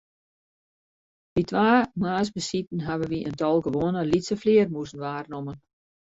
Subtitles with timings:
[1.33, 1.65] By twa
[2.03, 5.57] moarnsbesiten hawwe wy in tal gewoane lytse flearmûzen waarnommen.